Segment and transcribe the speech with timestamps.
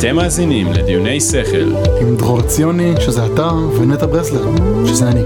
[0.00, 1.74] אתם מאזינים לדיוני שכל.
[2.00, 4.50] עם דרור ציוני, שזה אתה, ונטע ברסלר,
[4.86, 5.22] שזה אני.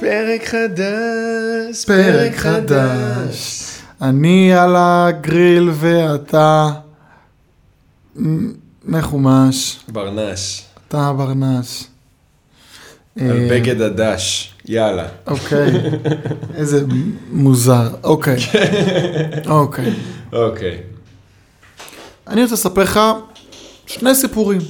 [0.00, 3.70] פרק חדש, פרק חדש.
[4.02, 6.70] אני על הגריל ואתה
[8.84, 11.93] מחומש, ברנש, אתה ברנש.
[13.20, 15.06] על אה, בגד הדש, יאללה.
[15.26, 15.72] אוקיי,
[16.54, 16.84] איזה
[17.30, 18.36] מוזר, אוקיי.
[19.46, 19.92] אוקיי.
[20.32, 20.78] אוקיי.
[22.28, 23.00] אני רוצה לספר לך
[23.86, 24.60] שני סיפורים.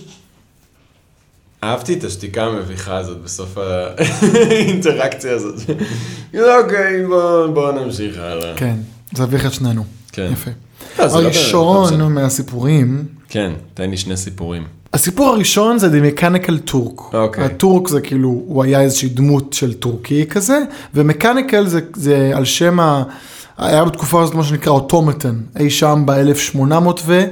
[1.65, 5.55] אהבתי את השתיקה המביכה הזאת בסוף האינטראקציה הזאת.
[6.35, 8.55] אוקיי, בוא- בוא נמשיך הלאה.
[8.57, 8.77] כן,
[9.17, 9.85] זה אביך את שנינו.
[10.13, 10.31] כן.
[10.33, 10.51] יפה.
[10.97, 14.65] זה לא הראשון מהסיפורים, כן, תן לי שני סיפורים.
[14.95, 17.15] הסיפור הראשון זה The Mechanical Turk.
[17.15, 17.45] אוקיי.
[17.45, 20.59] הטורק זה כאילו, הוא היה איזושהי דמות של טורקי כזה,
[20.95, 23.03] ומקניקל זה, זה על שם ה...
[23.59, 26.61] היה בתקופה הזאת מה שנקרא אוטומטן, אי שם ב-1800
[27.07, 27.25] ו...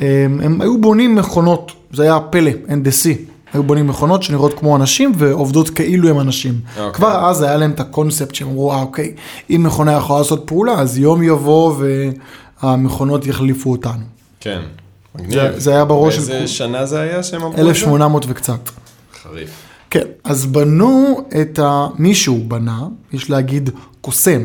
[0.00, 3.16] הם, הם היו בונים מכונות, זה היה פלא, הנדסי.
[3.52, 6.60] היו בונים מכונות שנראות כמו אנשים ועובדות כאילו הם אנשים.
[6.78, 6.92] אוקיי.
[6.92, 9.14] כבר אז היה להם את הקונספט שהם אמרו, אה אוקיי,
[9.50, 11.74] אם מכונה יכולה לעשות פעולה, אז יום יבוא
[12.62, 14.02] והמכונות יחליפו אותנו.
[14.40, 14.60] כן.
[15.14, 15.58] מגניב.
[15.58, 16.46] זה- היה בראש של באיזה כולם.
[16.46, 17.62] שנה זה היה שהם אמרו את זה?
[17.62, 18.70] 1800 וקצת.
[19.22, 19.50] חריף.
[19.90, 21.86] כן, אז בנו את ה...
[21.98, 24.42] מישהו בנה, יש להגיד קוסם.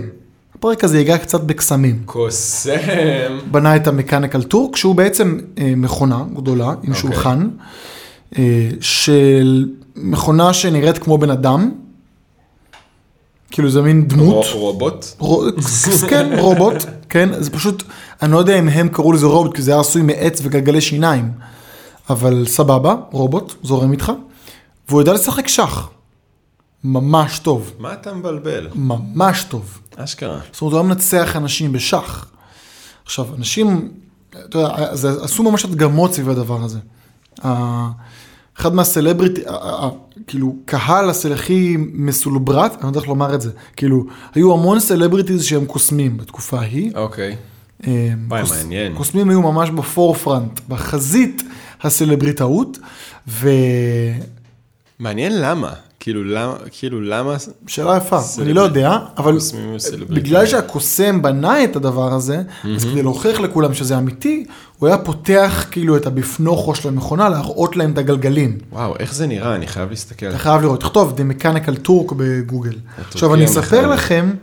[0.56, 2.02] הפרק הזה ייגע קצת בקסמים.
[2.06, 2.78] קוסם.
[3.52, 6.94] בנה את המקניקל טורק, שהוא בעצם אה, מכונה גדולה עם אוקיי.
[6.96, 7.50] שולחן,
[8.38, 11.72] אה, של מכונה שנראית כמו בן אדם,
[13.56, 14.46] כאילו זה מין דמות.
[14.54, 15.06] רו- רובוט?
[15.20, 15.44] רו-
[16.10, 16.74] כן, רובוט,
[17.10, 17.84] כן, זה פשוט,
[18.22, 21.32] אני לא יודע אם הם קראו לזה רובוט, כי זה היה עשוי מעץ וגלגלי שיניים,
[22.10, 24.12] אבל סבבה, רובוט, זורם איתך,
[24.90, 25.90] והוא יודע לשחק שח,
[26.84, 28.68] ממש טוב, מה אתה מבלבל?
[28.76, 29.80] ממש טוב.
[29.96, 30.40] אשכרה.
[30.52, 32.26] זאת אומרת, הוא היה מנצח אנשים בשח.
[33.06, 33.92] עכשיו, אנשים,
[34.50, 34.74] אתה יודע,
[35.24, 36.80] עשו ממש הדגמות סביב הדבר הזה.
[38.60, 39.42] אחד מהסלבריטי,
[40.28, 44.06] כאילו, קהל הכי מסולברט, אני לא יודע איך לומר את זה, כאילו,
[44.36, 46.92] היו המון סלבריטיז שהם קוסמים בתקופה ההיא.
[46.96, 47.36] אוקיי.
[47.88, 48.96] אה, וואי, מעניין.
[48.96, 51.44] קוסמים היו ממש ב forefront, בחזית
[51.82, 52.78] הסלבריטאות,
[53.28, 53.56] ושאלה
[55.00, 55.74] מעניין למה.
[56.06, 57.36] כאילו למה, כאילו למה...
[57.98, 59.38] יפה, סלבריט- אני לא יודע, אבל.
[60.10, 62.42] בגלל שהקוסם בנה את הדבר הזה,
[62.76, 64.46] אז כדי להוכיח לכולם שזה אמיתי,
[64.80, 68.58] הוא היה פותח כאילו את הבפנוכו של המכונה, להראות להם את הגלגלים.
[68.72, 69.56] וואו, איך זה נראה?
[69.56, 70.26] אני חייב להסתכל.
[70.26, 72.76] אתה חייב לראות, תכתוב The Mechanical Turk בגוגל.
[72.98, 73.88] עכשיו אני אספר.
[73.88, 74.34] לכם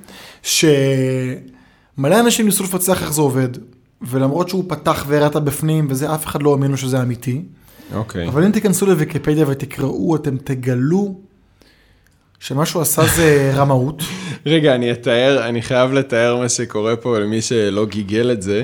[0.43, 3.49] שמלא אנשים ניסו לפצח איך זה עובד,
[4.03, 7.43] ולמרות שהוא פתח והראה את הבפנים וזה, אף אחד לא האמין לו שזה אמיתי.
[7.95, 8.29] אוקיי.
[8.29, 11.15] אבל אם תיכנסו לוויקיפדיה ותקראו, אתם תגלו
[12.43, 14.03] שמה שהוא עשה זה רמאות.
[14.47, 18.63] רגע, אני אתאר, אני חייב לתאר מה שקורה פה למי שלא גיגל את זה.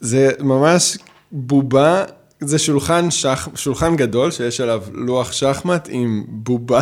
[0.00, 0.98] זה ממש
[1.32, 2.04] בובה,
[2.40, 6.80] זה שולחן שח, שולחן גדול שיש עליו לוח שחמט עם בובה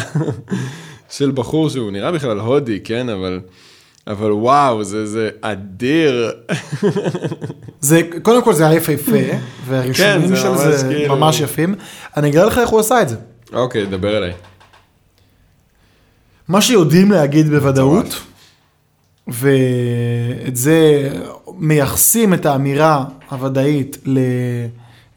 [1.16, 3.08] של בחור שהוא נראה בכלל הודי, כן?
[3.08, 3.40] אבל,
[4.06, 6.30] אבל וואו, זה, זה אדיר.
[7.80, 9.12] זה, קודם כל זה היה יפהפה,
[9.66, 11.74] והרישומים כן, זה של ממש זה כאילו- ממש יפים.
[12.16, 13.16] אני אגלה לך איך הוא עשה את זה.
[13.52, 14.32] אוקיי, דבר אליי.
[16.48, 18.06] מה שיודעים להגיד בוודאות.
[19.28, 21.10] ואת זה
[21.58, 23.98] מייחסים את האמירה הוודאית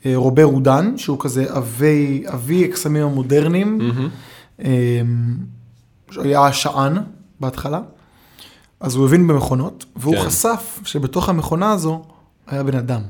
[0.06, 3.80] לרובר רודן, שהוא כזה אבי, אבי הקסמים המודרניים,
[4.60, 4.66] אמ,
[6.12, 6.98] שהיה שען
[7.40, 7.82] בהתחלה,
[8.80, 10.22] אז הוא הבין במכונות, והוא כן.
[10.22, 12.04] חשף שבתוך המכונה הזו
[12.48, 13.02] היה בן אדם.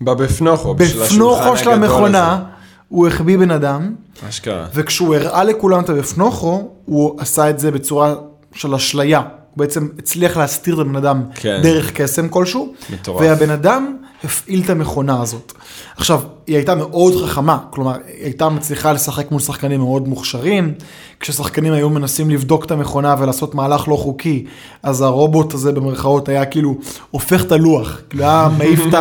[0.00, 2.59] בבפנוכו, של השולחן בפנוכו של הגדול המכונה, הזה.
[2.90, 3.94] הוא החביא בן אדם,
[4.28, 4.66] אשכרה.
[4.74, 8.14] וכשהוא הראה לכולם את הבפנוכו, הוא עשה את זה בצורה
[8.52, 9.18] של אשליה.
[9.18, 11.60] הוא בעצם הצליח להסתיר את הבן אדם כן.
[11.62, 13.20] דרך קסם כלשהו, מטורף.
[13.20, 15.52] והבן אדם הפעיל את המכונה הזאת.
[15.96, 20.74] עכשיו, היא הייתה מאוד חכמה, כלומר, היא הייתה מצליחה לשחק מול שחקנים מאוד מוכשרים,
[21.20, 24.44] כששחקנים היו מנסים לבדוק את המכונה ולעשות מהלך לא חוקי,
[24.82, 26.74] אז הרובוט הזה במרכאות היה כאילו
[27.10, 28.94] הופך את הלוח, כאילו היה מעיף את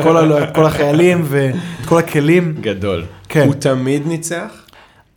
[0.04, 1.54] כל ה- את כל החיילים ואת
[1.86, 2.54] כל הכלים.
[2.60, 3.04] גדול.
[3.28, 3.46] כן.
[3.46, 4.50] הוא תמיד ניצח?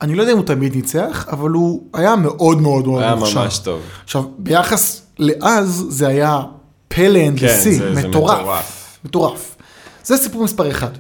[0.02, 3.44] אני לא יודע אם הוא תמיד ניצח, אבל הוא היה מאוד מאוד מאוד היה מוכשר.
[3.44, 3.80] ממש טוב.
[4.04, 6.40] עכשיו, ביחס לאז, זה היה
[6.88, 8.40] פלא זה- זה מטורף.
[8.40, 8.83] מטורף.
[9.06, 9.56] מטורף.
[10.04, 10.92] זה סיפור מספר אחד.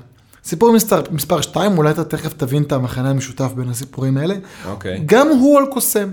[0.44, 4.36] סיפור מספר, מספר שתיים, אולי אתה תכף תבין את המחנה המשותף בין הסיפורים האלה.
[4.66, 5.02] אוקיי.
[5.06, 6.10] גם הוא על קוסם.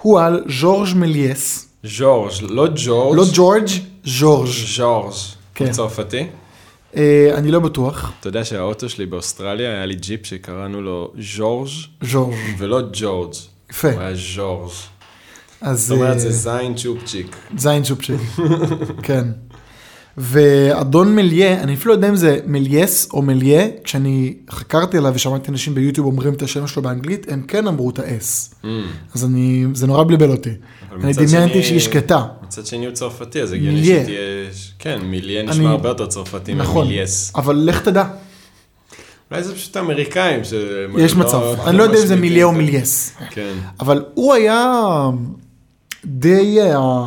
[0.00, 3.16] הוא על ז'ורג' מליאס, ז'ורג', לא ג'ורג'.
[3.16, 3.68] לא ג'ורג',
[4.04, 4.48] ז'ורג'.
[4.76, 5.14] ז'ורג'.
[5.54, 5.70] כן.
[5.70, 6.26] צרפתי?
[6.96, 8.12] אה, אני לא בטוח.
[8.20, 11.68] אתה יודע שהאוטו שלי באוסטרליה, היה לי ג'יפ שקראנו לו ז'ורג',
[12.02, 12.34] ז'ורג'.
[12.58, 13.34] ולא ג'ורג'.
[13.70, 13.92] יפה.
[13.92, 14.70] הוא היה ז'ורג'.
[15.60, 15.80] אז...
[15.86, 17.36] זאת אומרת, אה, זה זין צ'ופצ'יק.
[17.56, 18.20] זין צ'ופצ'יק.
[19.06, 19.24] כן.
[20.22, 25.50] ואדון מליה, אני אפילו לא יודע אם זה מלייס או מליה, כשאני חקרתי עליו ושמעתי
[25.50, 28.54] אנשים ביוטיוב אומרים את השם שלו באנגלית, הם כן אמרו את ה-S.
[28.64, 28.66] Mm.
[29.14, 30.50] אז אני, זה נורא בלבל אותי.
[31.04, 32.24] אני דמיינתי שני- שהיא שקטה.
[32.46, 34.02] מצד שני הוא צרפתי, אז הגיוני מיליה.
[34.02, 34.18] שתהיה...
[34.78, 36.86] כן, מיליה אני- נשמע הרבה יותר צרפתי נכון.
[36.86, 37.32] ממילייס.
[37.34, 38.04] אבל לך תדע,
[39.30, 40.52] אולי זה פשוט אמריקאים ש...
[40.98, 41.40] יש לא- מצב.
[41.66, 43.12] אני לא יודע אם זה מליה או מלייס.
[43.30, 43.52] כן.
[43.80, 44.74] אבל הוא היה
[46.04, 47.06] די אה,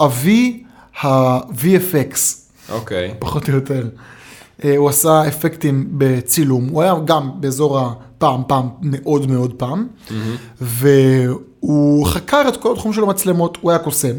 [0.00, 0.62] אבי
[1.02, 2.39] ה-VFX.
[2.70, 3.14] אוקיי.
[3.18, 3.88] פחות או יותר.
[4.64, 9.86] אה, הוא עשה אפקטים בצילום, הוא היה גם באזור הפעם, פעם, מאוד מאוד פעם,
[10.60, 14.16] והוא חקר את כל התחום של המצלמות, הוא היה קוסם,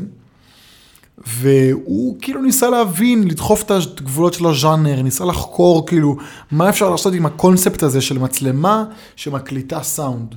[1.28, 6.18] והוא כאילו ניסה להבין, לדחוף את הגבולות של הז'אנר, ניסה לחקור כאילו
[6.52, 8.84] מה אפשר לעשות עם הקונספט הזה של מצלמה
[9.16, 10.36] שמקליטה סאונד,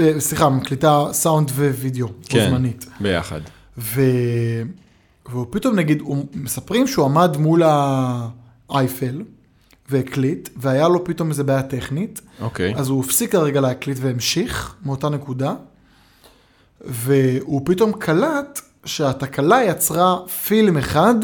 [0.00, 2.50] אה, סליחה, מקליטה סאונד ווידאו, כן.
[2.50, 2.86] זמנית.
[3.00, 3.40] ביחד.
[3.78, 4.00] ו...
[5.30, 7.62] והוא פתאום נגיד, הוא מספרים שהוא עמד מול
[8.68, 9.22] האייפל
[9.88, 12.74] והקליט, והיה לו פתאום איזה בעיה טכנית, אוקיי.
[12.76, 15.54] אז הוא הפסיק הרגע להקליט והמשיך מאותה נקודה,
[16.80, 21.14] והוא פתאום קלט שהתקלה יצרה פילם אחד,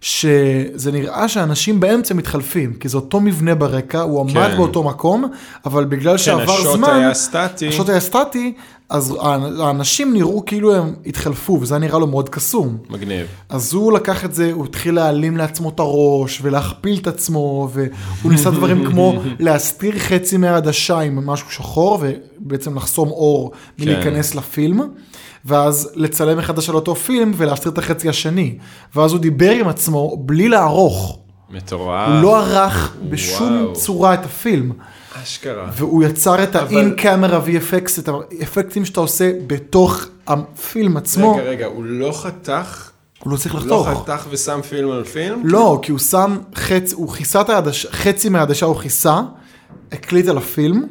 [0.00, 4.56] שזה נראה שאנשים באמצע מתחלפים, כי זה אותו מבנה ברקע, הוא עמד כן.
[4.56, 5.30] באותו מקום,
[5.66, 7.68] אבל בגלל כן, שעבר השוט זמן, היה סטטי.
[7.68, 8.52] השוט היה סטטי,
[8.88, 9.16] אז
[9.60, 12.76] האנשים נראו כאילו הם התחלפו, וזה היה נראה לו מאוד קסום.
[12.90, 13.26] מגניב.
[13.48, 18.32] אז הוא לקח את זה, הוא התחיל להעלים לעצמו את הראש ולהכפיל את עצמו, והוא
[18.32, 22.04] ניסה דברים כמו להסתיר חצי מהעדשה עם משהו שחור,
[22.40, 24.80] ובעצם לחסום אור מלהיכנס לפילם,
[25.46, 28.58] ואז לצלם מחדש על אותו פילם ולהסתיר את החצי השני.
[28.96, 31.18] ואז הוא דיבר עם עצמו בלי לערוך.
[31.50, 32.08] מטורף.
[32.08, 33.72] הוא לא ערך בשום וואו.
[33.72, 34.72] צורה את הפילם.
[35.22, 35.68] אשכרה.
[35.72, 38.08] והוא יצר את אבל- ה-in camera VFX, את
[38.40, 42.90] האפקטים שאתה עושה בתוך הפילם עצמו, רגע, רגע, הוא לא חתך?
[43.24, 43.88] הוא לא צריך הוא לחתוך.
[43.88, 45.40] לא חתך ושם פילם על פילם?
[45.44, 49.20] לא, כי הוא שם חצי, הוא כיסה את העדשה, חצי מהעדשה הוא כיסה,
[49.92, 50.82] הקליט על הפילם,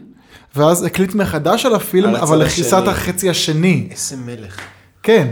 [0.56, 2.90] ואז הקליט מחדש על הפילם, על אבל השני.
[2.90, 3.88] החצי השני.
[3.92, 4.60] איזה מלך.
[5.04, 5.28] כן,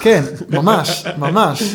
[0.00, 1.74] כן, ממש, ממש.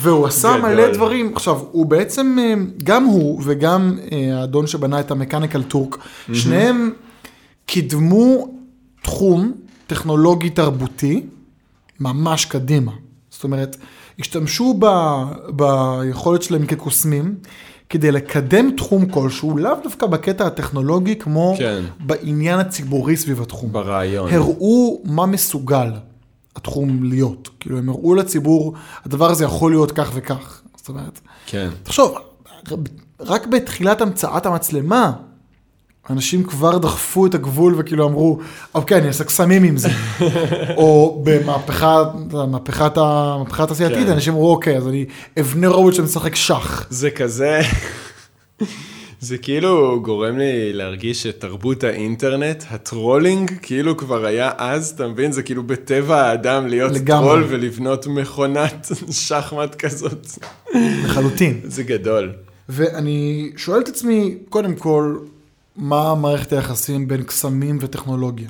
[0.00, 0.70] והוא עשה גדול.
[0.70, 1.32] מלא דברים.
[1.34, 2.54] עכשיו, הוא בעצם, אה,
[2.84, 5.96] גם הוא וגם אה, האדון שבנה את המקניקל טורק,
[6.32, 6.92] שניהם
[7.66, 8.48] קידמו
[9.02, 9.52] תחום
[9.86, 11.26] טכנולוגי תרבותי
[12.00, 12.92] ממש קדימה.
[13.30, 13.76] זאת אומרת,
[14.20, 14.86] השתמשו ב,
[15.48, 17.34] ביכולת שלהם כקוסמים
[17.88, 21.82] כדי לקדם תחום כלשהו, לאו דווקא בקטע הטכנולוגי, כמו כן.
[22.00, 23.72] בעניין הציבורי סביב התחום.
[23.72, 24.32] ברעיון.
[24.32, 25.92] הראו מה מסוגל
[26.56, 27.50] התחום להיות.
[27.60, 28.74] כאילו, הם הראו לציבור,
[29.04, 30.62] הדבר הזה יכול להיות כך וכך.
[30.76, 31.68] זאת אומרת, כן.
[31.82, 32.18] תחשוב,
[33.20, 35.12] רק בתחילת המצאת המצלמה,
[36.10, 38.38] אנשים כבר דחפו את הגבול וכאילו אמרו,
[38.74, 39.88] אוקיי, אני אעשה קסמים עם זה.
[40.76, 42.02] או במהפכה,
[42.48, 42.92] מהפכת
[43.58, 44.12] התעשייתית, כן.
[44.12, 45.04] אנשים אמרו, אוקיי, אז אני
[45.40, 46.86] אבנה רובוט שמשחק שח.
[46.90, 47.60] זה כזה...
[49.20, 55.32] זה כאילו גורם לי להרגיש שתרבות האינטרנט, הטרולינג, כאילו כבר היה אז, אתה מבין?
[55.32, 57.28] זה כאילו בטבע האדם להיות לגמרי.
[57.28, 58.86] טרול ולבנות מכונת
[59.26, 60.26] שחמט כזאת.
[60.74, 61.60] לחלוטין.
[61.64, 62.32] זה גדול.
[62.68, 65.16] ואני שואל את עצמי, קודם כל,
[65.76, 68.48] מה מערכת היחסים בין קסמים וטכנולוגיה?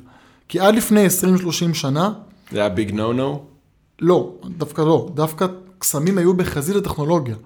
[0.49, 2.12] כי עד לפני 20-30 שנה,
[2.52, 3.45] זה היה big no no?
[4.00, 5.47] לא, דווקא לא, דווקא
[5.78, 7.37] קסמים היו בחזית הטכנולוגיה.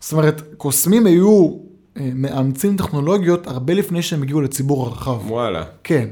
[0.00, 1.56] זאת אומרת, קוסמים היו
[1.96, 5.30] אה, מאמצים טכנולוגיות הרבה לפני שהם הגיעו לציבור הרחב.
[5.30, 5.64] וואלה.
[5.84, 6.08] כן,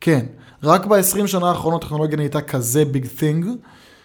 [0.00, 0.26] כן.
[0.62, 3.46] רק ב-20 שנה האחרונות טכנולוגיה נהייתה כזה big thing,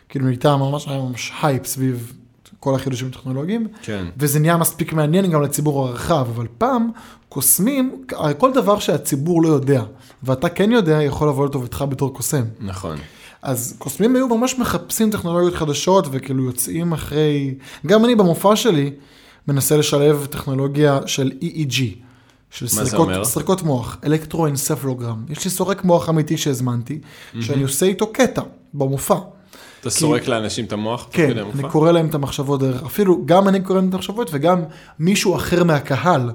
[0.10, 2.14] כאילו נהייתה ממש, היה ממש הייפ סביב
[2.60, 4.06] כל החידושים הטכנולוגיים, כן.
[4.18, 6.90] וזה נהיה מספיק מעניין גם לציבור הרחב, אבל פעם
[7.30, 9.84] קוסמים, הרי כל דבר שהציבור לא יודע,
[10.24, 12.44] ואתה כן יודע, יכול לבוא לטובתך בתור קוסם.
[12.60, 12.98] נכון.
[13.42, 18.92] אז קוסמים היו ממש מחפשים טכנולוגיות חדשות וכאילו יוצאים אחרי, גם אני במופע שלי
[19.48, 21.82] מנסה לשלב טכנולוגיה של EEG,
[22.50, 23.10] של סריקות?
[23.24, 25.26] סריקות מוח, אלקטרואנספלוגרם.
[25.30, 27.00] יש לי סורק מוח אמיתי שהזמנתי,
[27.40, 28.42] שאני עושה איתו קטע
[28.74, 29.16] במופע.
[29.88, 31.08] אתה סורק לאנשים את המוח?
[31.12, 31.70] כן, אני?
[31.70, 34.62] קורא להם את המחשבות דרך, אפילו גם אני קורא להם את המחשבות וגם
[35.00, 36.32] מישהו אחר מהקהל.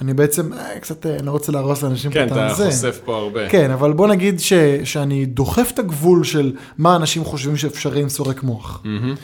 [0.00, 2.64] אני בעצם אה, קצת, אה, אני לא רוצה להרוס לאנשים כן, פה את אתה הזה.
[2.64, 3.48] חושף פה הרבה.
[3.48, 4.52] כן, אבל בוא נגיד ש,
[4.84, 8.80] שאני דוחף את הגבול של מה אנשים חושבים שאפשרי עם סורק מוח.
[8.84, 9.14] מהמם.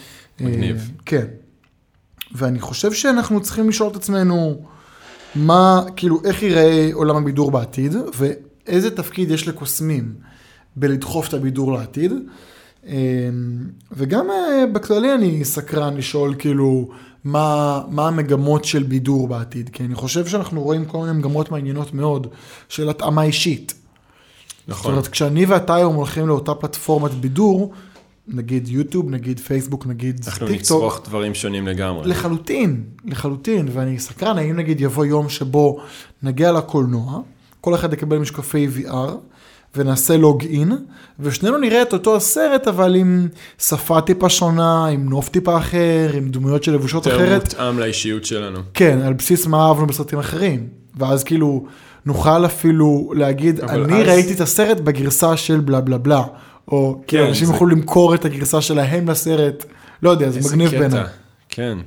[0.41, 0.91] מגניב.
[1.07, 1.27] כן.
[2.33, 4.63] ואני חושב שאנחנו צריכים לשאול את עצמנו,
[5.35, 10.15] מה, כאילו, איך ייראה עולם הבידור בעתיד, ואיזה תפקיד יש לקוסמים
[10.77, 12.13] בלדחוף את הבידור לעתיד.
[12.89, 12.95] אה,
[13.93, 16.89] וגם אה, בכללי אני סקרן לשאול, כאילו,
[17.25, 21.95] מה, מה המגמות של בידור בעתיד, כי אני חושב שאנחנו רואים כל מיני מגמות מעניינות
[21.95, 22.27] מאוד
[22.69, 23.75] של התאמה אישית.
[24.69, 24.93] זאת נכון.
[24.93, 27.73] אומרת, כשאני ואתה היום הולכים לאותה פלטפורמת בידור,
[28.29, 32.09] נגיד יוטיוב, נגיד פייסבוק, נגיד אנחנו טיקטוק, נצרוך דברים שונים לגמרי.
[32.09, 35.81] לחלוטין, לחלוטין, ואני סקרן, האם נגיד יבוא יום שבו
[36.23, 37.21] נגיע לקולנוע,
[37.61, 39.11] כל אחד יקבל משקפי VR,
[39.77, 40.73] ונעשה לוג אין,
[41.21, 46.29] ושנינו נראה את אותו הסרט, אבל עם שפה טיפה שונה, עם נוף טיפה אחר, עם
[46.31, 47.43] דמויות שלבושות יותר אחרת.
[47.55, 48.59] מותאם לאישיות שלנו.
[48.75, 50.69] כן, על בסיס מה אהבנו בסרטים אחרים.
[50.97, 51.67] ואז כאילו,
[52.07, 56.23] נוכל אפילו להגיד, אני אז- ראיתי את הסרט בגרסה של בלה בלה בלה.
[56.69, 59.65] או כן, כן, אנשים זה- יוכלו למכור את הגרסה שלהם לסרט.
[60.03, 60.71] לא יודע, זה מגניב.
[60.71, 61.05] בעיניי.
[61.49, 61.79] כן.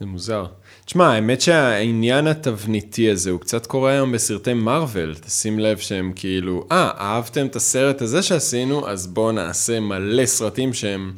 [0.00, 0.44] זה מוזר.
[0.90, 5.14] תשמע, האמת שהעניין התבניתי הזה, הוא קצת קורה היום בסרטי מארוול.
[5.14, 10.72] תשים לב שהם כאילו, אה, אהבתם את הסרט הזה שעשינו, אז בואו נעשה מלא סרטים
[10.72, 11.12] שהם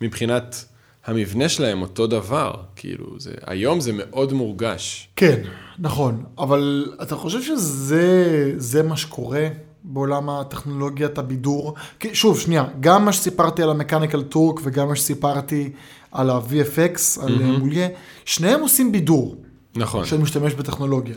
[0.00, 0.64] מבחינת
[1.06, 2.52] המבנה שלהם אותו דבר.
[2.76, 5.08] כאילו, זה, היום זה מאוד מורגש.
[5.16, 5.40] כן,
[5.78, 9.48] נכון, אבל אתה חושב שזה זה מה שקורה
[9.84, 11.74] בעולם הטכנולוגיית הבידור?
[12.12, 15.70] שוב, שנייה, גם מה שסיפרתי על המקניקל טורק וגם מה שסיפרתי
[16.12, 17.58] על ה-VFX, על mm-hmm.
[17.58, 17.88] מוליה,
[18.24, 19.36] שניהם עושים בידור
[19.76, 20.04] נכון.
[20.06, 21.16] של משתמש בטכנולוגיה.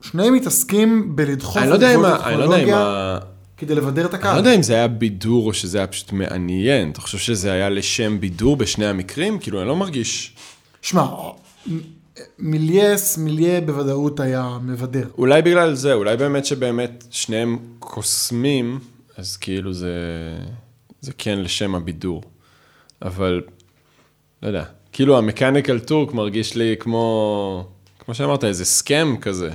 [0.00, 3.18] שניהם מתעסקים בלדחוף אני לא יודע אם ולבדוק ה- אני לא.
[3.56, 4.34] כדי לבדר את אני הקהל.
[4.34, 6.90] לא יודע אם זה היה בידור או שזה היה פשוט מעניין.
[6.90, 9.38] אתה חושב שזה היה לשם בידור בשני המקרים?
[9.38, 10.36] כאילו, אני לא מרגיש...
[10.82, 11.06] שמע,
[12.38, 15.08] מיליאס, מיליה בוודאות היה מבדר.
[15.18, 18.78] אולי בגלל זה, אולי באמת שבאמת שניהם קוסמים,
[19.16, 19.96] אז כאילו זה,
[21.00, 22.22] זה כן לשם הבידור.
[23.02, 23.42] אבל,
[24.42, 27.66] לא יודע, כאילו המקניקל טורק מרגיש לי כמו,
[27.98, 29.50] כמו שאמרת, איזה סכם כזה.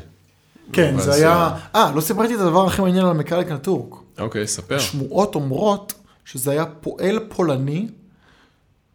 [0.74, 1.56] כן, זה היה...
[1.76, 3.96] אה, לא סיפרתי את הדבר הכי מעניין על ה mechanical turk.
[4.20, 4.80] אוקיי, ספר.
[4.80, 5.94] שמועות אומרות
[6.26, 7.88] שזה היה פועל פולני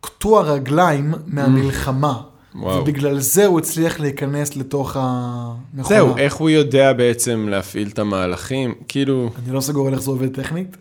[0.00, 2.22] קטוע רגליים מהמלחמה.
[2.54, 2.80] וואו.
[2.80, 5.88] ובגלל זה הוא הצליח להיכנס לתוך המכונה.
[5.88, 8.74] זהו, איך הוא יודע בעצם להפעיל את המהלכים?
[8.88, 10.76] כאילו, אני לא סגור על איך זה עובד טכנית.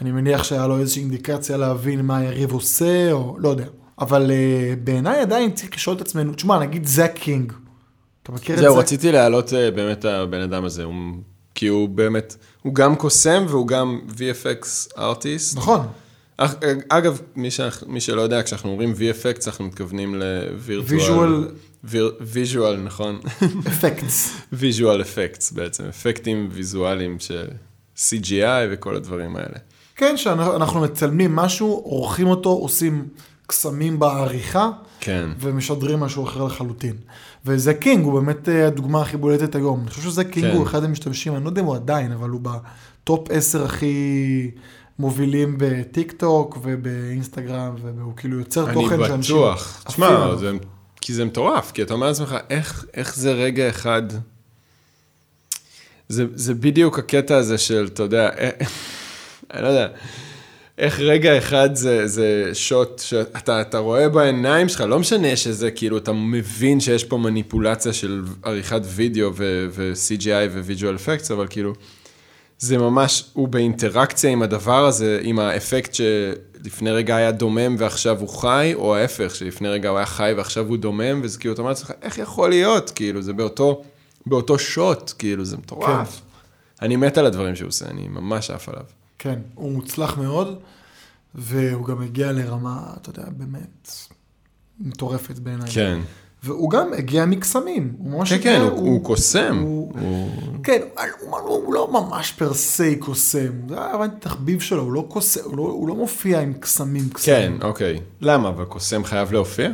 [0.00, 3.66] אני מניח שהיה לו איזושהי אינדיקציה להבין מה היריב עושה, או לא יודע.
[3.98, 7.52] אבל uh, בעיניי עדיין צריך לשאול את עצמנו, תשמע, נגיד זאק קינג.
[8.22, 8.68] אתה מכיר את זה?
[8.68, 10.94] זהו, רציתי להעלות אה, באמת הבן אדם הזה, הוא,
[11.54, 14.66] כי הוא באמת, הוא גם קוסם והוא גם VFX
[14.98, 15.56] artist.
[15.56, 15.80] נכון.
[16.36, 16.54] אך-
[16.88, 17.60] אגב, מי, ש...
[17.86, 21.48] מי שלא יודע, כשאנחנו אומרים VFX, אנחנו מתכוונים ל virtual...
[22.20, 23.20] visual, נכון.
[23.68, 24.36] effects.
[24.52, 27.44] visual effects בעצם, אפקטים ויזואליים של
[27.96, 29.56] CGI וכל הדברים האלה.
[29.96, 33.08] כן, שאנחנו מצלמים משהו, עורכים אותו, עושים
[33.46, 35.28] קסמים בעריכה, כן.
[35.40, 36.96] ומשדרים משהו אחר לחלוטין.
[37.46, 39.80] וזאק קינג, הוא באמת אה, הדוגמה הכי בולטת היום.
[39.80, 40.56] אני חושב שזאק קינג כן.
[40.56, 44.50] הוא אחד המשתמשים, אני לא יודע אם הוא עדיין, אבל הוא ב top 10 הכי
[44.98, 49.36] מובילים בטיק טוק ובאינסטגרם, והוא כאילו יוצר אני תוכן שאנשים...
[49.36, 49.82] בטוח.
[49.86, 50.36] עפים תשמע.
[50.36, 50.52] זה-
[51.00, 54.02] כי זה מטורף, כי אתה אומר לעצמך, איך, איך זה רגע אחד...
[56.08, 58.50] זה, זה בדיוק הקטע הזה של, אתה יודע, אה,
[59.54, 59.88] אני לא יודע,
[60.78, 65.98] איך רגע אחד זה, זה שוט שאתה אתה רואה בעיניים שלך, לא משנה שזה כאילו,
[65.98, 71.72] אתה מבין שיש פה מניפולציה של עריכת וידאו ו-CGI ו-Visual Effects, אבל כאילו,
[72.58, 78.28] זה ממש, הוא באינטראקציה עם הדבר הזה, עם האפקט שלפני רגע היה דומם ועכשיו הוא
[78.28, 81.70] חי, או ההפך, שלפני רגע הוא היה חי ועכשיו הוא דומם, וזה כאילו, אתה אומר
[81.70, 82.90] לעצמך, איך יכול להיות?
[82.90, 83.82] כאילו, זה באותו,
[84.26, 86.20] באותו שוט, כאילו, זה מטורף.
[86.20, 86.84] כן.
[86.84, 88.84] אני מת על הדברים שהוא עושה, אני ממש עף עליו.
[89.18, 90.58] כן, הוא מוצלח מאוד,
[91.34, 93.90] והוא גם הגיע לרמה, אתה יודע, באמת
[94.80, 95.70] מטורפת בעיניי.
[95.70, 95.98] כן.
[96.46, 97.96] והוא גם הגיע מקסמים.
[98.28, 99.58] כן, כן, הוא, הוא קוסם.
[99.62, 100.30] הוא- הוא...
[100.62, 100.80] כן,
[101.20, 105.04] הוא, הוא, הוא לא ממש פר סי קוסם, זה היה הבנתי תחביב שלו, הוא לא
[105.08, 107.58] קוסם, הוא לא, הוא לא מופיע עם קסמים קסמים.
[107.58, 108.00] כן, אוקיי.
[108.20, 108.48] למה?
[108.48, 109.70] אבל קוסם חייב להופיע?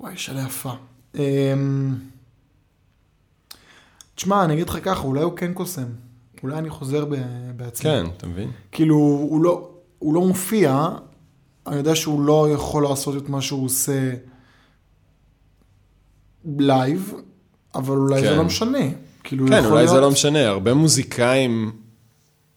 [0.00, 0.70] וואי, שאלה יפה.
[1.14, 1.94] אמ,
[4.14, 5.84] תשמע, אני אגיד לך ככה, אולי הוא כן קוסם.
[6.42, 7.16] אולי אני חוזר ב-
[7.56, 7.90] בעצמי.
[7.90, 8.50] כן, אתה מבין?
[8.72, 10.88] כאילו, הוא לא, הוא לא מופיע,
[11.66, 14.12] אני יודע שהוא לא יכול לעשות את מה שהוא עושה
[16.58, 17.14] לייב,
[17.74, 18.28] אבל אולי כן.
[18.28, 18.78] זה לא משנה.
[19.24, 21.72] כאילו, כן, אולי זה להיות- לא משנה, הרבה מוזיקאים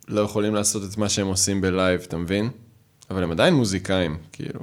[0.07, 2.49] לא יכולים לעשות את מה שהם עושים בלייב, אתה מבין?
[3.09, 4.59] אבל הם עדיין מוזיקאים, כאילו...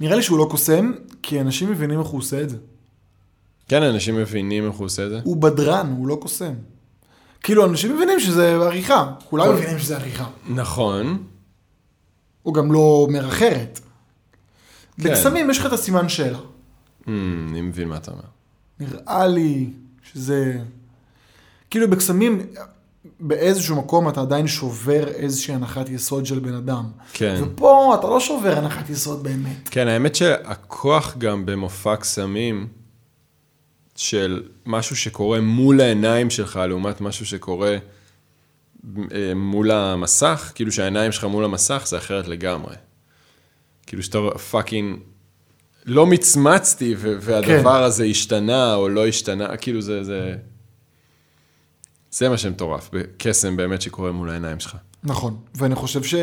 [0.00, 2.56] נראה לי שהוא לא קוסם, כי אנשים מבינים איך הוא עושה את זה.
[3.68, 5.20] כן, אנשים מבינים איך הוא עושה את זה.
[5.24, 6.52] הוא בדרן, הוא לא קוסם.
[7.42, 9.12] כאילו, אנשים מבינים שזה עריכה.
[9.24, 10.26] כולם מבינים שזה עריכה.
[10.48, 11.22] נכון.
[12.42, 13.80] הוא גם לא אומר אחרת.
[15.00, 15.04] כן.
[15.10, 16.38] בקסמים יש לך את הסימן שאלה.
[16.38, 17.10] Hmm,
[17.50, 18.22] אני מבין מה אתה אומר.
[18.80, 19.70] נראה לי
[20.12, 20.58] שזה...
[21.70, 22.46] כאילו בקסמים,
[23.20, 26.84] באיזשהו מקום אתה עדיין שובר איזושהי הנחת יסוד של בן אדם.
[27.12, 27.40] כן.
[27.42, 29.68] ופה אתה לא שובר הנחת יסוד באמת.
[29.70, 32.66] כן, האמת שהכוח גם במופע קסמים
[33.96, 37.76] של משהו שקורה מול העיניים שלך, לעומת משהו שקורה
[38.96, 42.74] אה, מול המסך, כאילו שהעיניים שלך מול המסך זה אחרת לגמרי.
[43.86, 44.18] כאילו שאתה
[44.50, 44.98] פאקינג,
[45.86, 47.84] לא מצמצתי ו- והדבר כן.
[47.84, 50.36] הזה השתנה או לא השתנה, כאילו זה, זה,
[52.10, 54.76] זה מה שמטורף, קסם באמת שקורה מול העיניים שלך.
[55.04, 56.14] נכון, ואני חושב ש...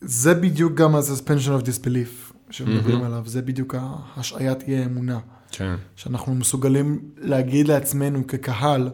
[0.00, 3.74] זה בדיוק גם ה-suspension of disbelief שמדברים עליו, זה בדיוק
[4.16, 5.18] השעיית אי האמונה.
[5.50, 5.74] כן.
[5.96, 8.90] שאנחנו מסוגלים להגיד לעצמנו כקהל,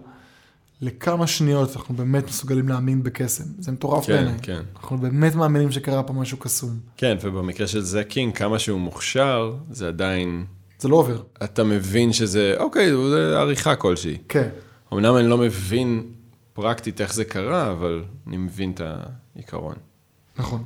[0.81, 3.45] לכמה שניות אנחנו באמת מסוגלים להאמין בקסם.
[3.59, 4.35] זה מטורף כן, בעיניי.
[4.43, 4.63] כן.
[4.83, 6.71] אנחנו באמת מאמינים שקרה פה משהו קסום.
[6.97, 10.45] כן, ובמקרה של זה קינג, כמה שהוא מוכשר, זה עדיין,
[10.79, 11.23] זה לא עובר.
[11.45, 14.19] אתה מבין שזה, אוקיי, זה עריכה כלשהי.
[14.29, 14.49] כן.
[14.93, 16.03] אמנם אני לא מבין
[16.53, 18.81] פרקטית איך זה קרה, אבל אני מבין את
[19.37, 19.75] העיקרון.
[20.39, 20.65] נכון.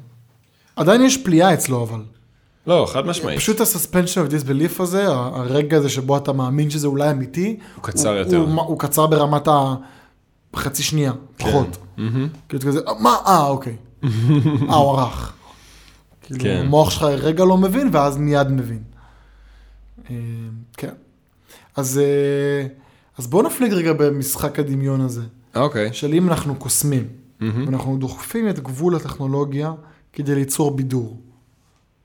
[0.77, 2.01] עדיין יש פליאה אצלו, אבל.
[2.67, 3.39] לא, חד משמעית.
[3.39, 7.85] פשוט ה-suspension of disbelief הזה, ה- הרגע הזה שבו אתה מאמין שזה אולי אמיתי, הוא
[7.85, 8.37] קצר הוא, יותר.
[8.37, 9.49] הוא, הוא קצר ברמת
[10.55, 11.79] החצי שנייה, פחות.
[11.97, 12.29] מהמם.
[12.49, 13.77] כאילו כזה, מה, אה, אוקיי.
[14.69, 15.33] אה, הוא ערך.
[16.23, 16.63] כאילו, כן.
[16.67, 18.83] המוח שלך רגע לא מבין, ואז מיד מבין.
[20.11, 20.17] אה,
[20.77, 20.95] כן.
[21.77, 22.67] אז, אה,
[23.19, 25.23] אז בואו נפליג רגע במשחק הדמיון הזה,
[25.55, 25.93] אוקיי.
[25.93, 27.09] של אם אנחנו קוסמים.
[27.67, 29.73] ואנחנו דוחפים את גבול הטכנולוגיה
[30.13, 31.21] כדי ליצור בידור.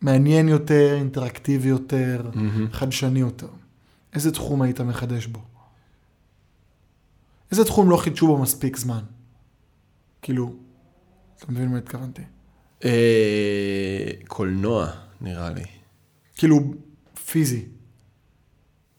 [0.01, 2.29] מעניין יותר, אינטראקטיבי יותר.
[2.71, 3.47] חדשני יותר.
[4.13, 5.39] איזה תחום היית מחדש בו?
[7.51, 8.99] איזה תחום לא חידשו בו מספיק זמן?
[10.21, 10.53] כאילו,
[11.37, 12.21] אתה מבין מה התכוונתי?
[12.85, 14.87] אה, קולנוע,
[15.21, 15.63] נראה לי.
[16.35, 16.59] כאילו,
[17.25, 17.65] פיזי.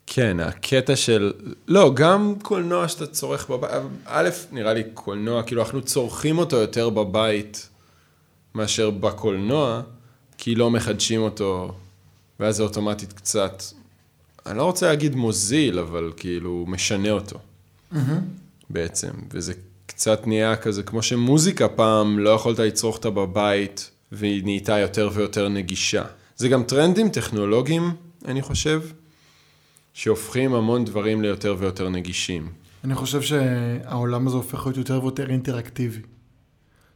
[0.07, 1.33] כן, הקטע של...
[1.69, 3.71] לא, גם קולנוע שאתה צורך בבית,
[4.05, 7.69] א', נראה לי קולנוע, כאילו אנחנו צורכים אותו יותר בבית
[8.55, 9.83] מאשר בקולנוע,
[10.39, 11.73] כי לא מחדשים אותו,
[12.41, 13.63] ואז זה אוטומטית קצת,
[14.47, 17.39] אני לא רוצה להגיד מוזיל, אבל כאילו משנה אותו
[18.71, 19.53] בעצם, וזה
[19.87, 25.49] קצת נהיה כזה, כמו שמוזיקה פעם לא יכולת לצרוך אותה בבית, והיא נהייתה יותר ויותר
[25.49, 26.05] נגישה.
[26.37, 27.91] זה גם טרנדים טכנולוגיים,
[28.25, 28.83] אני חושב.
[29.99, 32.49] שהופכים המון דברים ליותר ויותר נגישים.
[32.85, 36.01] אני חושב שהעולם הזה הופך להיות יותר ויותר אינטראקטיבי.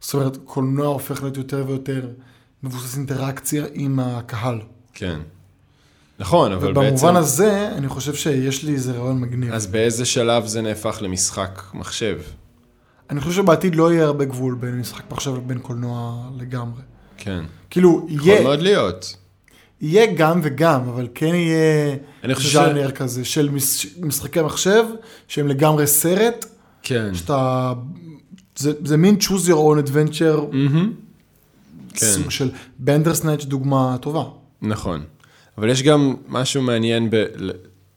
[0.00, 2.09] זאת אומרת, קולנוע הופך להיות יותר ויותר
[2.62, 4.61] מבוסס אינטראקציה עם הקהל.
[4.94, 5.20] כן.
[6.22, 6.94] נכון, אבל בעצם...
[6.94, 9.52] ובמובן הזה, אני חושב שיש לי איזה רעיון מגניב.
[9.52, 12.18] אז באיזה שלב זה נהפך למשחק מחשב?
[13.11, 16.80] אני חושב שבעתיד לא יהיה הרבה גבול בין משחק מחשב לבין קולנוע לגמרי.
[17.16, 17.44] כן.
[17.70, 19.16] כאילו, יכול יהיה, מאוד להיות.
[19.80, 24.85] יהיה גם וגם, אבל כן יהיה אני חושב ש- ז'אנר כזה של מש, משחקי מחשב,
[25.28, 26.46] שהם לגמרי סרט,
[26.82, 27.14] כן.
[27.14, 27.72] שאתה...
[28.56, 30.92] זה, זה מין choose your own adventure, מהמם.
[31.94, 32.06] כן.
[32.06, 34.24] סוג של בנדרסנאץ' דוגמה טובה.
[34.62, 35.04] נכון.
[35.58, 37.24] אבל יש גם משהו מעניין ב...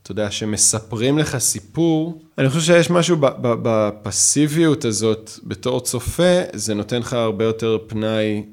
[0.02, 6.98] אתה יודע, שמספרים לך סיפור, אני חושב שיש משהו בפסיביות הזאת בתור צופה, זה נותן
[6.98, 8.44] לך הרבה יותר פנאי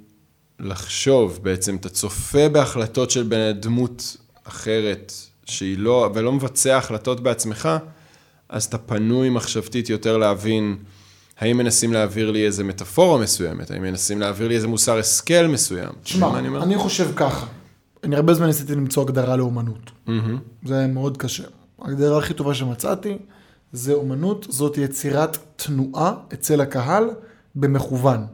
[0.59, 1.75] לחשוב בעצם.
[1.75, 5.13] אתה צופה בהחלטות של בן דמות אחרת,
[5.45, 7.69] שהיא לא, ולא מבצע החלטות בעצמך,
[8.49, 10.77] אז אתה פנוי מחשבתית יותר להבין
[11.39, 15.89] האם מנסים להעביר לי איזה מטאפורה מסוימת, האם מנסים להעביר לי איזה מוסר השכל מסוים.
[16.03, 16.63] תשמע, אומר?
[16.63, 17.45] אני חושב ככה,
[18.03, 19.91] אני הרבה זמן ניסיתי למצוא הגדרה לאומנות.
[20.05, 20.39] מהמם.
[20.65, 21.43] זה מאוד קשה.
[21.81, 23.17] ההגדרה הכי טובה שמצאתי
[23.73, 27.09] זה אומנות, זאת יצירת תנועה אצל הקהל
[27.55, 28.25] במכוון.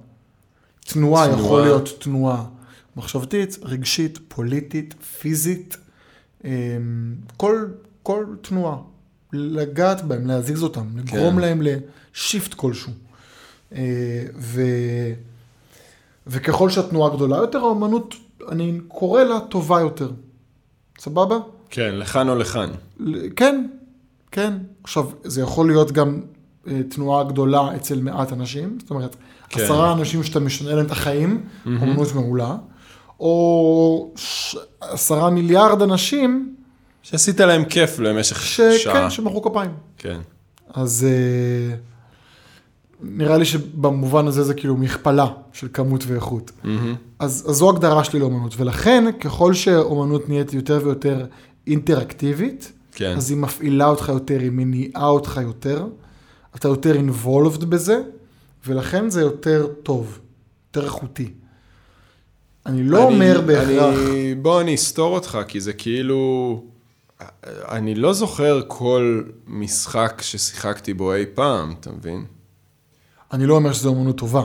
[0.79, 1.41] תנועה, תנועה.
[1.41, 2.45] יכול להיות תנועה
[2.95, 5.77] מחשבתית, רגשית, פוליטית, פיזית,
[6.43, 6.49] אמ,
[7.37, 7.65] כל,
[8.03, 8.77] כל תנועה.
[9.33, 11.41] לגעת בהם, להזיז אותם, לגרום כן.
[11.41, 12.91] להם לשיפט כלשהו.
[13.75, 14.61] אה, ו...
[16.27, 18.15] וככל שהתנועה גדולה יותר, האומנות,
[18.51, 20.11] אני קורא לה טובה יותר.
[20.99, 21.37] סבבה?
[21.69, 22.69] כן, לכאן או לכאן.
[23.35, 23.65] כן,
[24.31, 24.53] כן.
[24.83, 26.21] עכשיו, זה יכול להיות גם
[26.67, 29.15] אה, תנועה גדולה אצל מעט אנשים, זאת אומרת,
[29.49, 29.63] כן.
[29.63, 32.55] עשרה אנשים שאתה משנה להם את החיים, אומנות מעולה,
[33.19, 34.55] או ש...
[34.81, 36.55] עשרה מיליארד אנשים
[37.01, 39.09] שעשית להם כיף למשך שכן, שעה.
[39.09, 39.71] שמחאו כפיים.
[39.97, 40.19] כן.
[40.73, 41.75] אז אה,
[43.01, 46.51] נראה לי שבמובן הזה זה כאילו מכפלה של כמות ואיכות.
[46.63, 46.95] מהמם.
[47.19, 51.25] אז, אז זו הגדרה שלי לאומנות, ולכן ככל שאומנות נהיית יותר ויותר
[51.67, 53.13] אינטראקטיבית, כן.
[53.17, 55.85] אז היא מפעילה אותך יותר, היא מניעה אותך יותר,
[56.55, 58.01] אתה יותר involved בזה,
[58.67, 60.19] ולכן זה יותר טוב,
[60.67, 61.31] יותר איכותי.
[62.65, 66.63] אני לא אני- אומר בהכרח, אני, בוא אני אסתור אותך, כי זה כאילו...
[67.71, 72.25] אני לא זוכר כל משחק ששיחקתי בו אי פעם, אתה מבין?
[73.33, 74.43] אני לא אומר שזו אומנות טובה.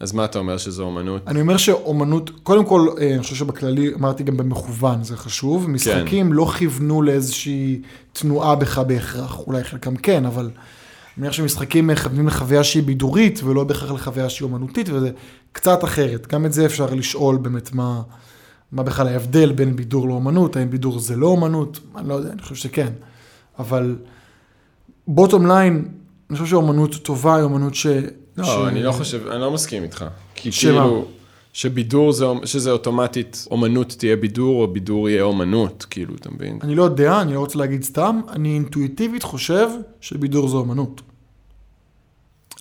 [0.00, 1.22] אז מה אתה אומר שזו אומנות?
[1.26, 5.70] אני אומר שאומנות, קודם כל, אה, אני חושב שבכללי, אמרתי גם במכוון, זה חשוב.
[5.70, 7.80] משחקים לא כיוונו לאיזושהי
[8.12, 10.52] תנועה בך בהכרח, אולי חלקם כן, אבל אני
[11.16, 15.10] מניח שמשחקים מכוונים לחוויה שהיא בידורית, ולא בהכרח לחוויה שהיא אומנותית, וזה
[15.52, 16.26] קצת אחרת.
[16.26, 18.02] גם את זה אפשר לשאול באמת מה,
[18.72, 22.42] מה בכלל ההבדל בין בידור לאומנות, האם בידור זה לא אומנות, אני לא יודע, אני
[22.42, 22.92] חושב שכן.
[23.58, 23.96] אבל
[25.06, 25.88] בוטום ליין,
[26.32, 27.86] אני חושב שאומנות טובה היא אומנות ש...
[28.36, 28.48] לא, ש...
[28.68, 30.04] אני לא חושב, אני לא מסכים איתך.
[30.34, 30.70] כי שמה?
[30.70, 31.08] כאילו,
[31.52, 36.58] שבידור זה, שזה אוטומטית, אומנות תהיה בידור, או בידור יהיה אומנות, כאילו, אתה מבין?
[36.62, 39.68] אני לא יודע, אני לא רוצה להגיד סתם, אני אינטואיטיבית חושב
[40.00, 41.00] שבידור זו אומנות.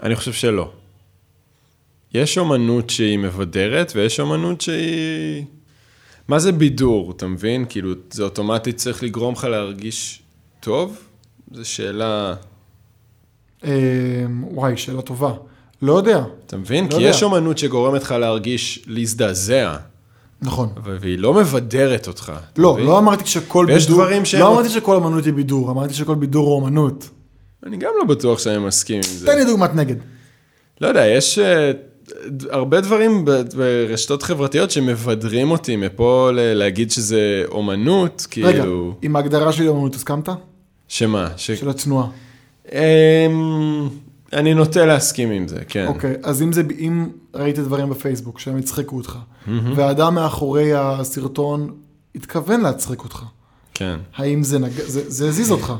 [0.04, 0.72] אני חושב שלא.
[2.14, 5.46] יש אומנות שהיא מבדרת, ויש אומנות שהיא...
[6.28, 7.66] מה זה בידור, אתה מבין?
[7.70, 10.22] כאילו, זה אוטומטית צריך לגרום לך להרגיש
[10.60, 10.98] טוב?
[11.52, 12.36] זו שאלה...
[13.64, 13.70] אה,
[14.52, 15.32] וואי, שאלה טובה.
[15.82, 16.84] לא יודע, אתה מבין?
[16.86, 17.08] לא כי יודע.
[17.10, 19.76] יש אומנות שגורמת לך להרגיש, להזדעזע,
[20.42, 20.70] נכון.
[21.02, 22.32] והיא לא מבדרת אותך.
[22.58, 22.86] לא, מבין?
[22.86, 26.16] לא אמרתי שכל ויש בידור, דברים שהם- לא אמרתי שכל אומנות היא בידור, אמרתי שכל
[26.16, 27.10] בידור הוא אומנות.
[27.66, 29.26] אני גם לא בטוח שאני מסכים עם זה.
[29.26, 29.96] תן לי דוגמת נגד.
[30.82, 31.40] לא יודע, יש
[32.28, 38.96] ד- הרבה דברים ברשתות חברתיות שמבדרים אותי מפה ל- להגיד שזה אומנות, רגע, כאילו...
[39.02, 40.30] עם ההגדרה שלי אומנות הסכמת?
[40.88, 41.28] שמה?
[41.38, 41.52] ש...
[41.52, 42.08] של התנועה.
[42.72, 43.90] אמ,
[44.34, 45.88] אני נוטה להסכים עם זה, כן.
[45.88, 49.18] אוקיי, אז אם זה, אם ראית דברים בפייסבוק שהם הצחיקו אותך,
[49.76, 51.76] והאדם מאחורי הסרטון
[52.16, 53.24] התכוון להצחיק אותך,
[53.74, 54.00] כן.
[54.16, 54.72] האם זה, נג...
[54.72, 55.74] זה, זה הזיז אותך?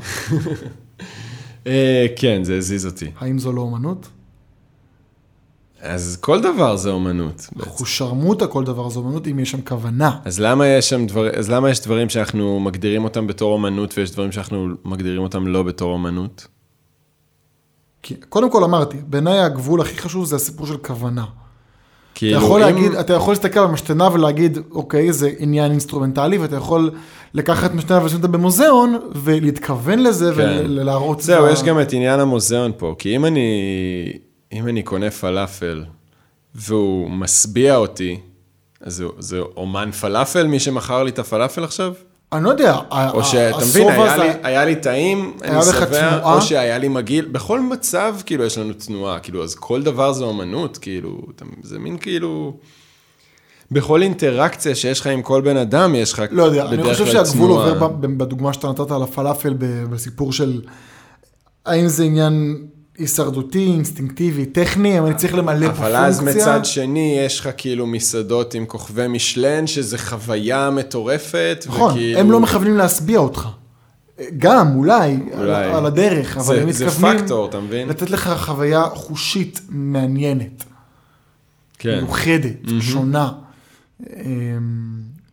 [1.66, 3.10] אה, כן, זה הזיז אותי.
[3.18, 4.08] האם זו לא אומנות?
[5.80, 7.48] אז כל דבר זה אומנות.
[7.62, 10.18] אחושרמוטה כל דבר זו אומנות אם יש שם כוונה.
[10.24, 14.10] אז למה יש שם דבר, אז למה יש דברים שאנחנו מגדירים אותם בתור אומנות ויש
[14.10, 16.46] דברים שאנחנו מגדירים אותם לא בתור אומנות?
[18.02, 21.24] כי, קודם כל אמרתי, בעיניי הגבול הכי חשוב זה הסיפור של כוונה.
[22.14, 26.38] כאילו, אתה יכול אם- להגיד, אתה יכול להסתכל על משתנה ולהגיד, אוקיי, זה עניין אינסטרומנטלי,
[26.38, 26.90] ואתה יכול
[27.34, 30.62] לקחת משתנה ולשים אותה במוזיאון, ולהתכוון לזה, כן.
[30.64, 31.20] ולהראות...
[31.20, 33.48] זהו, ה- יש גם את עניין המוזיאון פה, כי אם אני,
[34.52, 35.84] אם אני קונה פלאפל
[36.54, 38.20] והוא משביע אותי,
[38.80, 41.92] אז זה, זה אומן פלאפל, מי שמכר לי את הפלאפל עכשיו?
[42.32, 42.76] אני לא יודע,
[43.12, 46.34] או שאתה מבין, היה, זה- לי, היה לי טעים, היה אני שבע, הנאה?
[46.34, 50.24] או שהיה לי מגעיל, בכל מצב כאילו יש לנו הנאה, כאילו, אז כל דבר זה
[50.24, 51.20] אומנות, כאילו,
[51.62, 52.56] זה מין כאילו...
[53.70, 57.04] בכל אינטראקציה שיש לך עם כל בן אדם, יש לך לא יודע, אני בדרך חושב
[57.12, 57.70] כלל שהגבול תנועה.
[57.70, 59.54] עובר בדוגמה שאתה נתת על הפלאפל,
[59.90, 60.60] בסיפור של
[61.66, 62.64] האם זה עניין
[62.98, 66.42] הישרדותי, אינסטינקטיבי, טכני, אם אני צריך למלא פה אבל אז פונקציה.
[66.42, 72.20] מצד שני, יש לך כאילו מסעדות עם כוכבי משלן, שזה חוויה מטורפת, נכון, וכאילו...
[72.20, 73.48] הם לא מכוונים להשביע אותך.
[74.38, 75.64] גם, אולי, אולי.
[75.64, 77.88] על, על הדרך, אבל זה- הם זה מתכוונים פקטור, אתה מבין?
[77.88, 80.64] לתת לך חוויה חושית מעניינת,
[81.78, 81.96] כן.
[81.98, 83.32] מיוחדת, שונה.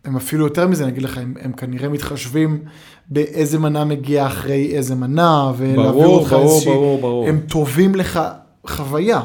[0.06, 2.64] הם, אפילו יותר מזה, אני אגיד לך, הם, הם כנראה מתחשבים
[3.08, 6.74] באיזה מנה מגיעה אחרי איזה מנה, ולהעביר אותך ברור, איזושהי...
[6.74, 7.28] ברור, ברור.
[7.28, 8.20] הם טובים לך
[8.68, 9.22] חוויה.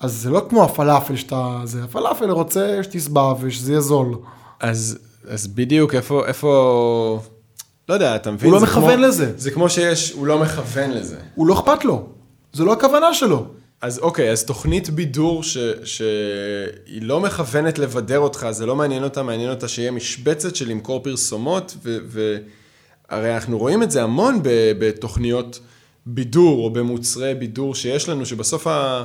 [0.00, 1.60] אז זה לא כמו הפלאפל שאתה...
[1.64, 4.18] זה הפלאפל רוצה שתשבע ושזה יהיה זול.
[4.60, 7.20] אז, אז בדיוק, איפה, איפה...
[7.88, 8.50] לא יודע, אתה מבין?
[8.50, 9.32] הוא לא מכוון כמו, לזה.
[9.36, 11.16] זה כמו שיש, הוא לא מכוון לזה.
[11.34, 12.06] הוא לא אכפת לו.
[12.52, 13.46] זה לא הכוונה שלו.
[13.82, 19.22] אז אוקיי, אז תוכנית בידור ש, שהיא לא מכוונת לבדר אותך, זה לא מעניין אותה,
[19.22, 24.40] מעניין אותה שיהיה משבצת של למכור פרסומות, והרי אנחנו רואים את זה המון
[24.78, 25.60] בתוכניות
[26.06, 29.04] בידור, או במוצרי בידור שיש לנו, שבסוף ה,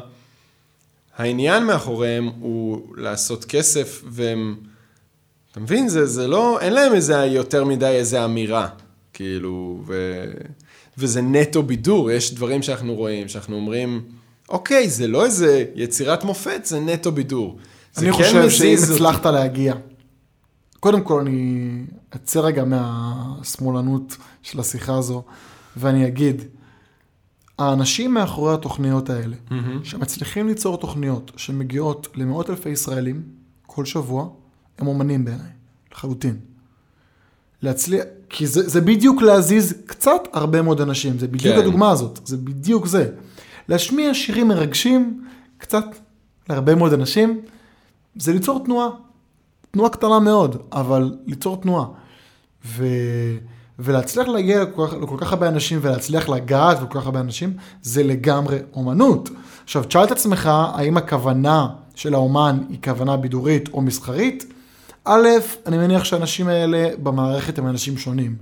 [1.18, 4.56] העניין מאחוריהם הוא לעשות כסף, והם,
[5.52, 8.68] אתה מבין, זה, זה לא, אין להם איזה יותר מדי איזה אמירה,
[9.14, 10.24] כאילו, ו,
[10.98, 14.17] וזה נטו בידור, יש דברים שאנחנו רואים, שאנחנו אומרים,
[14.50, 17.58] אוקיי, זה לא איזה יצירת מופת, זה נטו בידור.
[17.94, 18.76] זה אני כן חושב שאם.
[18.94, 19.74] הצלחת להגיע,
[20.80, 21.70] קודם כל אני
[22.16, 25.24] אצא רגע מהשמאלנות של השיחה הזו,
[25.78, 26.42] ואני אגיד,
[27.60, 29.36] האנשים מאחורי התוכניות האלה,
[29.84, 33.24] שמצליחים ליצור תוכניות שמגיעות למאות אלפי ישראלים
[33.66, 34.30] כל שבוע,
[34.78, 35.50] הם אומנים בעיניי,
[35.94, 36.40] לחלוטין.
[37.62, 41.62] להצליח, כי זה, זה בדיוק להזיז קצת הרבה מאוד אנשים, זה בדיוק כן.
[41.62, 43.10] הדוגמה הזאת, זה בדיוק זה.
[43.70, 45.24] להשמיע שירים מרגשים
[45.58, 45.86] קצת
[46.50, 47.42] להרבה מאוד אנשים,
[48.16, 48.90] זה ליצור תנועה.
[49.72, 51.86] תנועה קטנה מאוד, אבל ליצור תנועה.
[52.66, 52.86] ו...
[53.80, 58.04] ולהצליח להגיע לכל, כך- לכל כך הרבה אנשים ולהצליח לגעת בכל כך הרבה אנשים, זה
[58.04, 59.30] לגמרי אומנות.
[59.64, 64.54] עכשיו, תשאל את עצמך, האם הכוונה של האומן היא כוונה בידורית או מסחרית?
[65.06, 65.28] א',
[65.66, 68.36] אני מניח שהאנשים האלה במערכת הם אנשים שונים.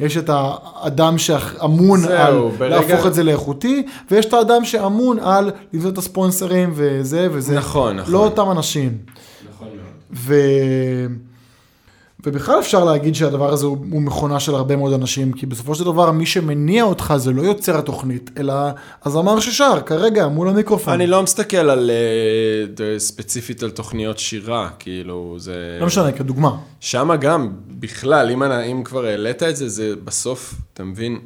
[0.00, 2.10] יש את האדם שאמון זהו,
[2.48, 7.28] על ברגע- להפוך את זה לאיכותי, ויש את האדם שאמון על לבנות את הספונסרים וזה
[7.32, 7.54] וזה.
[7.56, 8.12] נכון, נכון.
[8.12, 8.98] לא אותם אנשים.
[9.54, 9.76] נכון מאוד.
[10.12, 10.34] ו...
[12.26, 15.84] ובכלל אפשר להגיד שהדבר הזה הוא, הוא מכונה של הרבה מאוד אנשים, כי בסופו של
[15.84, 18.54] דבר מי שמניע אותך זה לא יוצר התוכנית, אלא
[19.04, 20.94] הזמר ששר כרגע מול המיקרופון.
[20.94, 25.76] אני לא מסתכל על, אה, ספציפית על תוכניות שירה, כאילו, זה...
[25.80, 26.56] לא משנה, כדוגמה.
[26.80, 31.18] שמה גם, בכלל, אם, אני- אם כבר העלית את זה, זה בסוף, אתה מבין,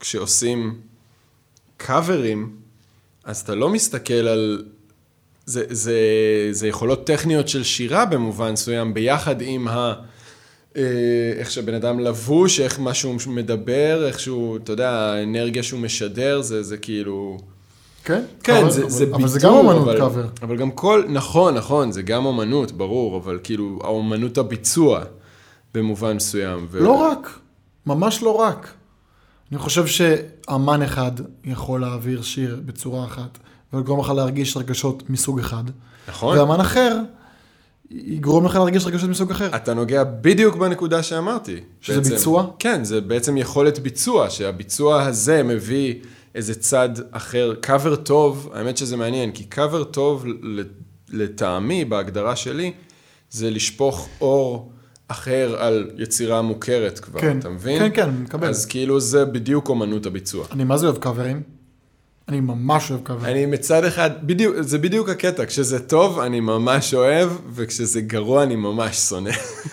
[0.00, 0.74] כשעושים
[1.76, 2.50] קאברים,
[3.24, 4.64] אז אתה לא מסתכל על...
[5.48, 5.94] זה, זה,
[6.50, 9.92] זה יכולות טכניות של שירה במובן מסוים, ביחד עם ה...
[10.76, 10.82] אה,
[11.36, 16.42] איך שהבן אדם לבוש, איך מה שהוא מדבר, איך שהוא, אתה יודע, האנרגיה שהוא משדר,
[16.42, 17.38] זה, זה כאילו...
[18.04, 18.22] כן?
[18.42, 20.26] כן, אבל, זה, אבל, זה בידור, אבל זה גם אומנות אבל, קאבר.
[20.42, 25.04] אבל גם כל, נכון, נכון, זה גם אומנות, ברור, אבל כאילו, האומנות הביצוע,
[25.74, 26.66] במובן מסוים.
[26.70, 26.80] ו...
[26.80, 27.38] לא רק,
[27.86, 28.74] ממש לא רק.
[29.52, 31.12] אני חושב שאמן אחד
[31.44, 33.38] יכול להעביר שיר בצורה אחת,
[33.72, 35.64] ולגרום לך להרגיש רגשות מסוג אחד,
[36.08, 36.38] נכון.
[36.38, 36.98] ואמן אחר
[37.90, 39.56] יגרום לך להרגיש רגשות מסוג אחר.
[39.56, 41.60] אתה נוגע בדיוק בנקודה שאמרתי.
[41.80, 42.10] שזה בעצם.
[42.10, 42.46] ביצוע?
[42.58, 45.94] כן, זה בעצם יכולת ביצוע, שהביצוע הזה מביא
[46.34, 47.54] איזה צד אחר.
[47.60, 50.24] קאבר טוב, האמת שזה מעניין, כי קאבר טוב
[51.08, 52.72] לטעמי, בהגדרה שלי,
[53.30, 54.72] זה לשפוך אור
[55.08, 57.78] אחר על יצירה מוכרת כבר, כן, אתה מבין?
[57.78, 58.48] כן, כן, מקבל.
[58.48, 60.46] אז כאילו זה בדיוק אומנות הביצוע.
[60.52, 61.55] אני מה זה אוהב קאברים?
[62.28, 63.36] אני ממש אוהב קאברים.
[63.36, 68.56] אני מצד אחד, בדיוק, זה בדיוק הקטע, כשזה טוב אני ממש אוהב, וכשזה גרוע אני
[68.56, 69.30] ממש שונא.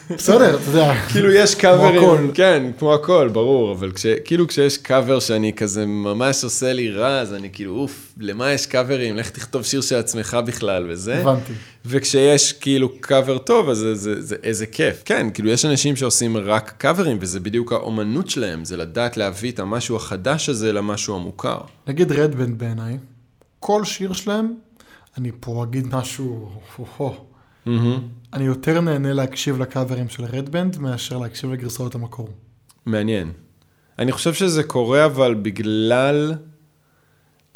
[0.10, 0.94] בסדר, אתה יודע.
[1.12, 2.28] כאילו יש קאברים, הכל.
[2.34, 7.20] כן, כמו הכל, ברור, אבל כש, כאילו כשיש קאבר שאני כזה ממש עושה לי רע,
[7.20, 9.16] אז אני כאילו, אוף, למה יש קאברים?
[9.16, 11.18] לך תכתוב שיר של עצמך בכלל וזה.
[11.18, 11.54] הבנתי.
[11.86, 15.02] וכשיש כאילו קאבר טוב, אז זה, זה, זה איזה כיף.
[15.06, 19.60] כן, כאילו יש אנשים שעושים רק קאברים, וזה בדיוק האומנות שלהם, זה לדעת להביא את
[19.60, 21.58] המשהו החדש הזה למשהו המוכר.
[21.88, 22.98] נגיד רדבנד בעיניי,
[23.60, 24.54] כל שיר שלהם,
[25.18, 26.50] אני פה אגיד משהו.
[28.34, 32.30] אני יותר נהנה להקשיב לקאברים של רדבנד מאשר להקשיב לגרסאות המקור.
[32.86, 33.32] מעניין.
[34.00, 36.34] אני חושב שזה קורה אבל בגלל...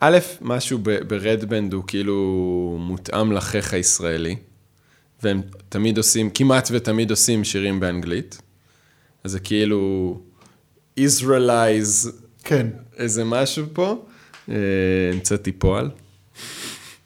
[0.01, 4.35] א', משהו ברדבנד הוא כאילו מותאם לחיך הישראלי,
[5.23, 8.41] והם תמיד עושים, כמעט ותמיד עושים שירים באנגלית.
[9.23, 10.21] אז זה כאילו
[10.99, 12.09] Israelize
[12.43, 14.05] כן, איזה משהו פה,
[14.49, 14.55] אה,
[15.13, 15.89] המצאתי פועל.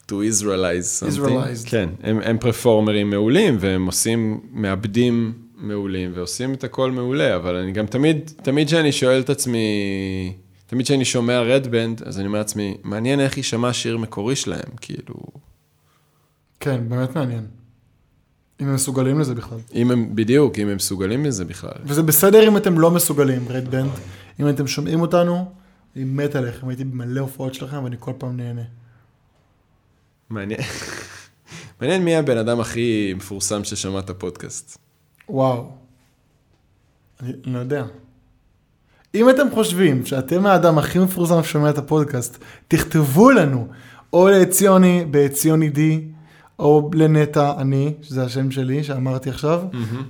[0.08, 1.20] to Israelize something.
[1.20, 1.70] Israelized.
[1.70, 7.72] כן, הם, הם פרפורמרים מעולים, והם עושים, מעבדים מעולים, ועושים את הכל מעולה, אבל אני
[7.72, 9.68] גם תמיד, תמיד כשאני שואל את עצמי,
[10.72, 15.16] תמיד כשאני שומע רדבנד, אז אני אומר לעצמי, מעניין איך יישמע שיר מקורי שלהם, כאילו,
[16.60, 17.48] כן, באמת מעניין.
[18.62, 19.58] אם הם מסוגלים לזה בכלל.
[19.76, 21.78] אם הם, בדיוק, אם הם מסוגלים לזה בכלל.
[21.84, 23.92] וזה בסדר אם אתם לא מסוגלים, רדבנד.
[24.40, 25.52] אם אתם שומעים אותנו,
[25.96, 28.64] אני מת עליכם, הייתי במלא הופעות שלכם ואני כל פעם נהנה.
[30.30, 30.62] מעניין.
[31.82, 34.78] מעניין מי הבן אדם הכי מפורסם ששמע את הפודקאסט.
[35.30, 35.72] וואו.
[37.24, 37.86] אני לא יודע.
[39.16, 43.68] אם אתם חושבים שאתם האדם הכי מפורסם ששומע את הפודקאסט, תכתבו לנו,
[44.14, 46.02] או לציוני בציוני די,
[46.60, 49.62] או לנטע אני, שזה השם שלי שאמרתי עכשיו,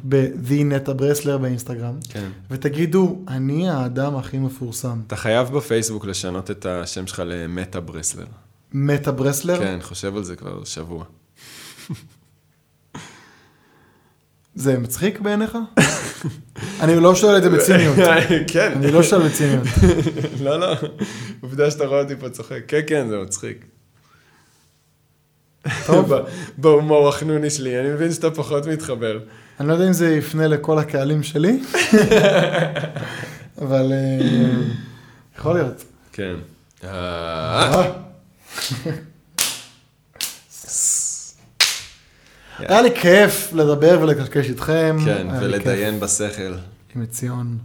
[0.04, 2.30] ב-The נטע ברסלר באינסטגרם, כן.
[2.52, 5.00] ותגידו, אני האדם הכי מפורסם.
[5.08, 8.26] אתה חייב בפייסבוק לשנות את השם שלך למטה ברסלר.
[8.74, 9.60] מטה ברסלר?
[9.60, 11.04] כן, חושב על זה כבר שבוע.
[14.62, 15.58] זה מצחיק בעיניך?
[16.82, 17.96] אני לא שואל את זה בציניות.
[18.54, 18.72] כן.
[18.76, 19.68] אני לא שואל בציניות.
[20.44, 20.76] לא, לא.
[21.42, 22.60] עובדה שאתה רואה אותי פה צוחק.
[22.68, 23.66] כן, כן, זה מצחיק.
[25.86, 26.14] טוב.
[26.58, 29.20] בהומור החנוני שלי, אני מבין שאתה פחות מתחבר.
[29.60, 31.60] אני לא יודע אם זה יפנה לכל הקהלים שלי,
[33.62, 34.20] אבל אה,
[35.38, 35.84] יכול להיות.
[36.14, 36.36] כן.
[42.68, 44.98] היה לי כיף לדבר ולקשקש איתכם.
[45.06, 46.54] כן, ולדיין בשכל.
[46.96, 47.58] עם עציון.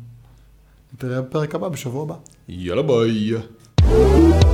[0.94, 2.14] נתראה בפרק הבא בשבוע הבא.
[2.48, 4.45] יאללה ביי.